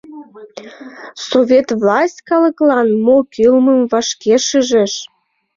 Совет 1.29 1.67
власть 1.81 2.21
калыклан 2.29 2.87
мо 3.05 3.17
кӱлмым 3.33 3.81
вашке 3.91 4.35
шижеш. 4.47 4.93